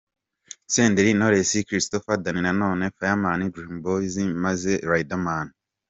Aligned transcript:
Senderi, 0.75 1.11
Knowless, 1.13 1.63
Christopher, 1.63 2.17
Dany 2.17 2.41
Nanone, 2.41 2.91
Fireman, 2.97 3.51
Dream 3.51 3.83
boys 3.83 4.17
maze 4.17 4.79
Riderman. 4.81 5.53